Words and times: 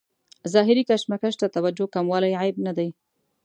ظاهري 0.53 0.83
کشمکش 0.89 1.33
ته 1.41 1.45
توجه 1.55 1.85
کموالی 1.95 2.33
عیب 2.41 2.55
نه 2.65 2.71
دی. 2.77 2.89